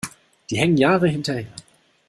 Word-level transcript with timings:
Die 0.49 0.57
hängen 0.57 0.77
Jahre 0.77 1.07
hinterher. 1.07 1.45